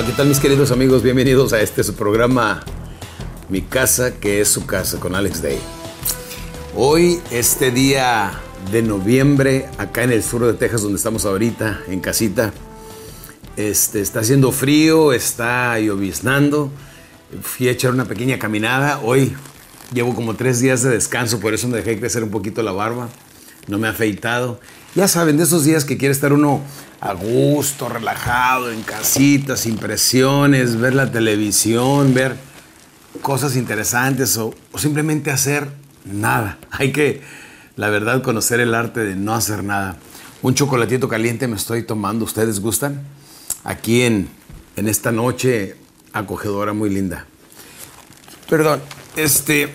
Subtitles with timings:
[0.00, 1.02] Hola, ¿qué tal mis queridos amigos?
[1.02, 2.64] Bienvenidos a este su programa
[3.50, 5.58] Mi casa que es su casa con Alex Day.
[6.74, 8.32] Hoy, este día
[8.72, 12.54] de noviembre, acá en el sur de Texas, donde estamos ahorita, en casita,
[13.58, 16.70] este, está haciendo frío, está lloviznando.
[17.42, 19.00] Fui a echar una pequeña caminada.
[19.00, 19.36] Hoy
[19.92, 23.10] llevo como tres días de descanso, por eso me dejé crecer un poquito la barba.
[23.68, 24.60] No me he afeitado.
[24.94, 26.60] Ya saben, de esos días que quiere estar uno
[27.00, 32.36] a gusto, relajado, en casita, sin presiones, ver la televisión, ver
[33.22, 35.68] cosas interesantes o, o simplemente hacer
[36.04, 36.58] nada.
[36.72, 37.22] Hay que,
[37.76, 39.96] la verdad, conocer el arte de no hacer nada.
[40.42, 42.24] Un chocolatito caliente me estoy tomando.
[42.24, 43.02] ¿Ustedes gustan?
[43.62, 44.28] Aquí en,
[44.76, 45.76] en esta noche
[46.12, 47.26] acogedora muy linda.
[48.48, 48.80] Perdón,
[49.14, 49.72] este,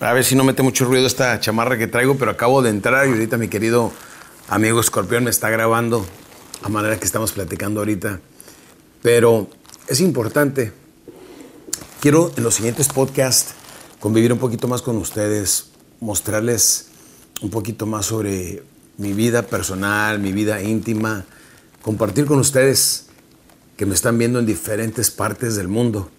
[0.00, 3.06] a ver si no mete mucho ruido esta chamarra que traigo, pero acabo de entrar
[3.06, 3.92] y ahorita mi querido
[4.48, 6.04] amigo Escorpión me está grabando
[6.62, 8.20] a manera que estamos platicando ahorita.
[9.02, 9.48] Pero
[9.88, 10.72] es importante.
[12.00, 13.54] Quiero en los siguientes podcasts
[14.00, 16.88] convivir un poquito más con ustedes, mostrarles
[17.40, 18.62] un poquito más sobre
[18.98, 21.24] mi vida personal, mi vida íntima,
[21.82, 23.06] compartir con ustedes
[23.76, 26.10] que me están viendo en diferentes partes del mundo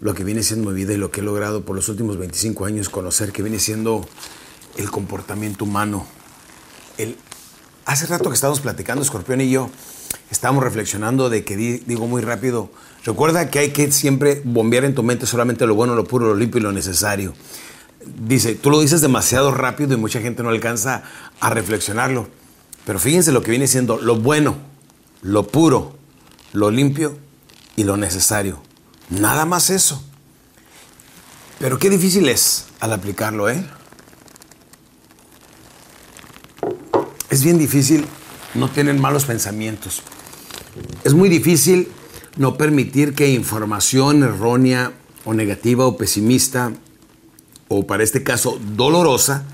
[0.00, 2.66] lo que viene siendo mi vida y lo que he logrado por los últimos 25
[2.66, 4.06] años conocer que viene siendo
[4.76, 6.06] el comportamiento humano.
[6.98, 7.16] El,
[7.86, 9.70] hace rato que estábamos platicando, Escorpión y yo,
[10.30, 12.70] estábamos reflexionando de que digo muy rápido,
[13.04, 16.34] recuerda que hay que siempre bombear en tu mente solamente lo bueno, lo puro, lo
[16.34, 17.32] limpio y lo necesario.
[18.04, 21.04] Dice, tú lo dices demasiado rápido y mucha gente no alcanza
[21.40, 22.28] a reflexionarlo.
[22.84, 24.56] Pero fíjense lo que viene siendo lo bueno,
[25.22, 25.96] lo puro,
[26.52, 27.18] lo limpio
[27.74, 28.60] y lo necesario.
[29.10, 30.02] Nada más eso.
[31.58, 33.64] Pero qué difícil es al aplicarlo, ¿eh?
[37.36, 38.06] Es bien difícil
[38.54, 40.00] no tener malos pensamientos.
[41.04, 41.86] Es muy difícil
[42.38, 44.94] no permitir que información errónea
[45.26, 46.72] o negativa o pesimista
[47.68, 49.44] o para este caso dolorosa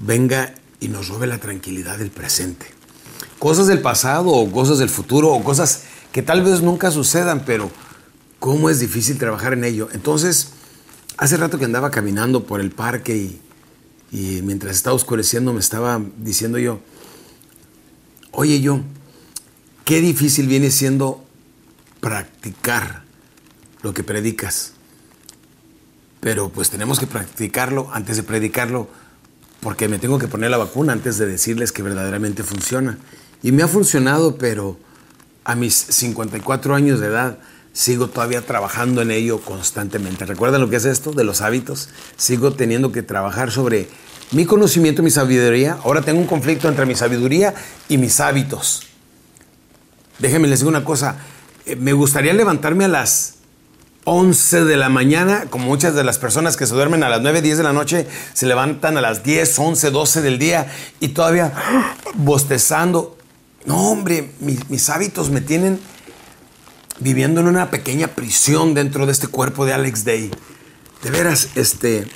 [0.00, 2.68] venga y nos robe la tranquilidad del presente.
[3.38, 7.70] Cosas del pasado o cosas del futuro o cosas que tal vez nunca sucedan, pero
[8.38, 9.90] cómo es difícil trabajar en ello.
[9.92, 10.52] Entonces,
[11.18, 13.40] hace rato que andaba caminando por el parque y,
[14.10, 16.80] y mientras estaba oscureciendo me estaba diciendo yo,
[18.34, 18.80] oye yo,
[19.84, 21.24] qué difícil viene siendo
[22.00, 23.02] practicar
[23.82, 24.72] lo que predicas.
[26.20, 28.88] Pero pues tenemos que practicarlo antes de predicarlo
[29.60, 32.98] porque me tengo que poner la vacuna antes de decirles que verdaderamente funciona.
[33.42, 34.78] Y me ha funcionado, pero
[35.44, 37.38] a mis 54 años de edad
[37.72, 40.24] sigo todavía trabajando en ello constantemente.
[40.24, 41.88] ¿Recuerdan lo que es esto de los hábitos?
[42.16, 43.88] Sigo teniendo que trabajar sobre
[44.32, 45.78] mi conocimiento, mi sabiduría.
[45.84, 47.54] Ahora tengo un conflicto entre mi sabiduría
[47.88, 48.82] y mis hábitos.
[50.18, 51.16] Déjenme les digo una cosa.
[51.66, 53.34] Eh, me gustaría levantarme a las
[54.04, 57.40] 11 de la mañana, como muchas de las personas que se duermen a las 9,
[57.40, 60.70] 10 de la noche, se levantan a las 10, 11, 12 del día
[61.00, 61.52] y todavía
[62.14, 63.16] bostezando.
[63.64, 65.80] No, hombre, mis, mis hábitos me tienen
[67.00, 70.30] viviendo en una pequeña prisión dentro de este cuerpo de Alex Day.
[71.02, 72.06] De veras, este,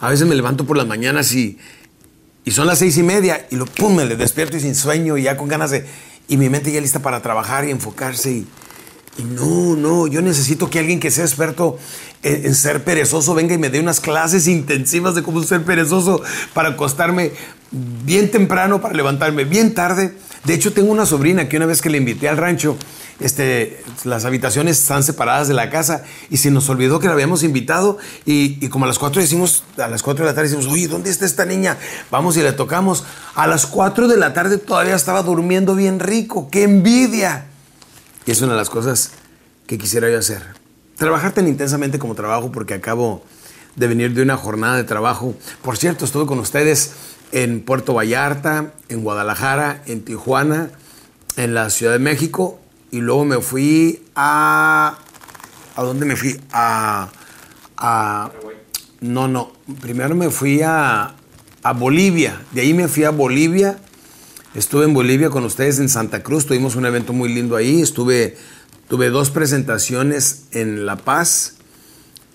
[0.00, 1.58] a veces me levanto por las mañanas y,
[2.44, 5.22] y son las seis y media y lo pum, me despierto y sin sueño y
[5.22, 5.86] ya con ganas de,
[6.28, 8.46] y mi mente ya lista para trabajar y enfocarse y,
[9.18, 11.78] y no, no, yo necesito que alguien que sea experto
[12.22, 16.22] en, en, ser perezoso venga y me dé unas clases intensivas de cómo ser perezoso
[16.52, 17.32] para acostarme
[17.70, 20.14] bien temprano, para levantarme bien tarde.
[20.46, 22.76] De hecho, tengo una sobrina que una vez que le invité al rancho,
[23.18, 27.42] este, las habitaciones están separadas de la casa y se nos olvidó que la habíamos
[27.42, 30.72] invitado y, y, como a las 4 decimos, a las 4 de la tarde decimos,
[30.72, 31.78] oye, ¿dónde está esta niña?
[32.12, 33.04] Vamos y le tocamos.
[33.34, 37.46] A las 4 de la tarde todavía estaba durmiendo bien rico, qué envidia.
[38.24, 39.10] Y es una de las cosas
[39.66, 40.42] que quisiera yo hacer.
[40.96, 43.24] Trabajar tan intensamente como trabajo porque acabo
[43.74, 45.34] de venir de una jornada de trabajo.
[45.62, 46.92] Por cierto, estuve con ustedes
[47.32, 50.70] en Puerto Vallarta, en Guadalajara, en Tijuana,
[51.36, 54.98] en la Ciudad de México y luego me fui a...
[55.74, 56.40] ¿A dónde me fui?
[56.52, 57.10] A...
[57.76, 58.30] a
[59.00, 59.52] no, no.
[59.80, 61.14] Primero me fui a,
[61.62, 62.40] a Bolivia.
[62.52, 63.78] De ahí me fui a Bolivia.
[64.54, 66.46] Estuve en Bolivia con ustedes en Santa Cruz.
[66.46, 67.82] Tuvimos un evento muy lindo ahí.
[67.82, 68.36] Estuve...
[68.88, 71.56] Tuve dos presentaciones en La Paz.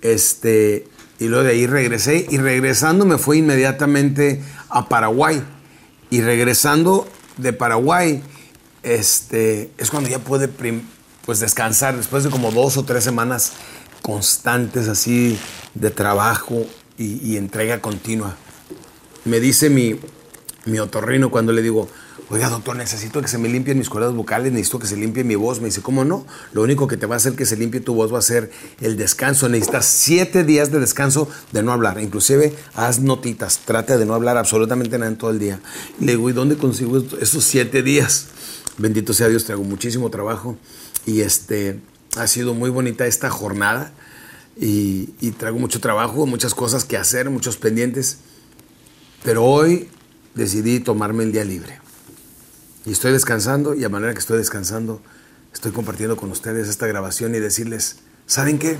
[0.01, 0.87] Este...
[1.21, 2.25] Y luego de ahí regresé.
[2.31, 5.43] Y regresando me fui inmediatamente a Paraguay.
[6.09, 7.07] Y regresando
[7.37, 8.23] de Paraguay
[8.81, 10.49] este, es cuando ya puede
[11.23, 13.53] pues, descansar después de como dos o tres semanas
[14.01, 15.37] constantes así
[15.75, 16.65] de trabajo
[16.97, 18.35] y, y entrega continua.
[19.23, 19.99] Me dice mi,
[20.65, 21.87] mi otorrino cuando le digo,
[22.29, 25.35] oiga doctor, necesito que se me limpien mis cuerdas vocales, necesito que se limpie mi
[25.35, 25.59] voz.
[25.59, 26.25] Me dice, ¿cómo no?
[26.53, 28.51] Lo único que te va a hacer que se limpie tu voz va a ser
[28.79, 29.49] el descanso.
[29.49, 31.99] Necesitas siete días de descanso de no hablar.
[31.99, 35.59] Inclusive haz notitas, trata de no hablar absolutamente nada en todo el día.
[35.99, 38.27] le digo, ¿y dónde consigo esos siete días?
[38.77, 40.57] Bendito sea Dios, traigo muchísimo trabajo
[41.05, 41.79] y este,
[42.15, 43.91] ha sido muy bonita esta jornada
[44.59, 48.19] y, y traigo mucho trabajo, muchas cosas que hacer, muchos pendientes.
[49.23, 49.89] Pero hoy
[50.33, 51.80] decidí tomarme el día libre.
[52.85, 55.01] Y estoy descansando y a manera que estoy descansando,
[55.53, 58.77] estoy compartiendo con ustedes esta grabación y decirles, ¿saben qué?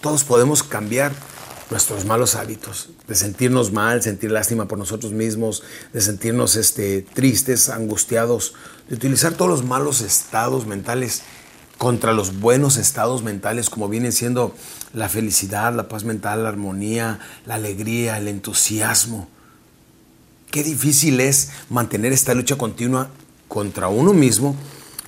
[0.00, 1.12] Todos podemos cambiar
[1.70, 7.68] nuestros malos hábitos, de sentirnos mal, sentir lástima por nosotros mismos, de sentirnos este, tristes,
[7.68, 8.54] angustiados,
[8.88, 11.22] de utilizar todos los malos estados mentales
[11.78, 14.54] contra los buenos estados mentales como vienen siendo
[14.94, 19.28] la felicidad, la paz mental, la armonía, la alegría, el entusiasmo.
[20.50, 23.10] Qué difícil es mantener esta lucha continua
[23.48, 24.56] contra uno mismo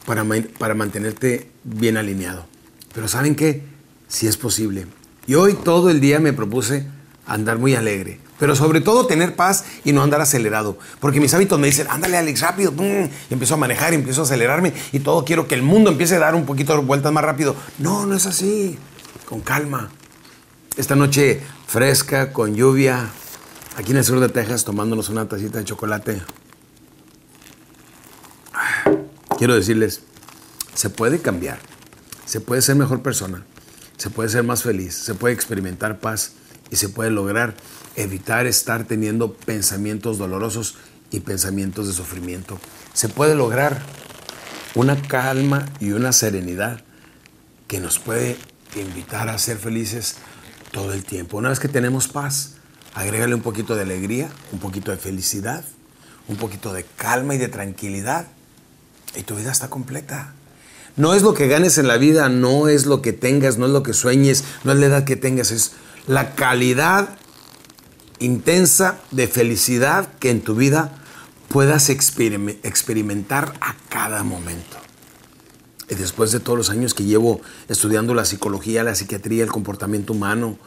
[0.07, 0.25] para,
[0.59, 2.47] para mantenerte bien alineado.
[2.95, 3.63] Pero ¿saben qué?
[4.09, 4.87] Sí es posible.
[5.27, 6.87] Y hoy todo el día me propuse
[7.27, 8.19] andar muy alegre.
[8.39, 10.79] Pero sobre todo tener paz y no andar acelerado.
[11.01, 12.73] Porque mis hábitos me dicen, ándale Alex, rápido.
[12.81, 14.73] Y empiezo a manejar empiezo a acelerarme.
[14.93, 17.57] Y todo quiero que el mundo empiece a dar un poquito de vueltas más rápido.
[17.79, 18.79] No, no es así.
[19.29, 19.91] Con calma.
[20.77, 23.11] Esta noche fresca, con lluvia,
[23.79, 26.21] aquí en el sur de Texas tomándonos una tacita de chocolate.
[29.39, 30.01] Quiero decirles,
[30.75, 31.61] se puede cambiar,
[32.25, 33.45] se puede ser mejor persona,
[33.97, 36.33] se puede ser más feliz, se puede experimentar paz
[36.73, 37.55] y se puede lograr
[37.95, 40.75] evitar estar teniendo pensamientos dolorosos
[41.13, 42.59] y pensamientos de sufrimiento.
[42.95, 43.81] Se puede lograr
[44.75, 46.81] una calma y una serenidad
[47.69, 48.37] que nos puede
[48.75, 50.17] invitar a ser felices
[50.73, 51.37] todo el tiempo.
[51.37, 52.58] Una vez que tenemos paz,
[52.95, 55.65] agrégale un poquito de alegría, un poquito de felicidad,
[56.29, 58.27] un poquito de calma y de tranquilidad
[59.17, 60.35] y tu vida está completa.
[60.97, 63.73] No es lo que ganes en la vida, no es lo que tengas, no es
[63.73, 65.73] lo que sueñes, no es la edad que tengas, es
[66.07, 67.17] la calidad
[68.19, 70.93] intensa de felicidad que en tu vida
[71.49, 74.77] puedas experimentar a cada momento.
[75.89, 80.13] Y después de todos los años que llevo estudiando la psicología, la psiquiatría, el comportamiento
[80.13, 80.59] humano,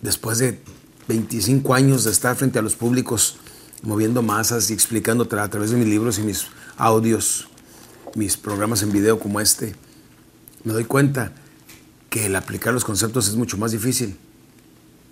[0.00, 0.60] después de
[1.08, 3.36] 25 años de estar frente a los públicos,
[3.82, 7.48] moviendo masas y explicando a través de mis libros y mis audios,
[8.14, 9.74] mis programas en video como este,
[10.64, 11.32] me doy cuenta
[12.10, 14.16] que el aplicar los conceptos es mucho más difícil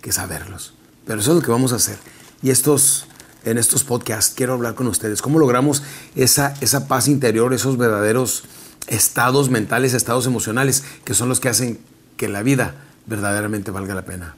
[0.01, 0.73] que saberlos.
[1.05, 1.97] Pero eso es lo que vamos a hacer.
[2.41, 3.05] Y estos,
[3.43, 5.21] en estos podcasts quiero hablar con ustedes.
[5.21, 5.83] ¿Cómo logramos
[6.15, 8.43] esa, esa paz interior, esos verdaderos
[8.87, 11.79] estados mentales, estados emocionales, que son los que hacen
[12.17, 12.75] que la vida
[13.05, 14.35] verdaderamente valga la pena?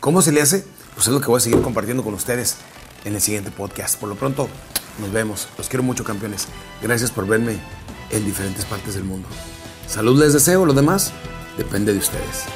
[0.00, 0.64] ¿Cómo se le hace?
[0.98, 2.56] Pues es lo que voy a seguir compartiendo con ustedes
[3.04, 4.00] en el siguiente podcast.
[4.00, 4.48] Por lo pronto,
[4.98, 5.46] nos vemos.
[5.56, 6.48] Los quiero mucho, campeones.
[6.82, 7.56] Gracias por verme
[8.10, 9.28] en diferentes partes del mundo.
[9.86, 11.12] Salud les deseo, lo demás
[11.56, 12.46] depende de ustedes.